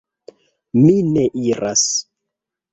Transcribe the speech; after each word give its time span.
Ni 0.79 0.95
ne 1.11 1.27
iras. 1.45 1.87